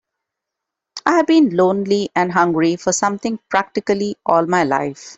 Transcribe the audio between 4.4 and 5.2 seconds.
my life.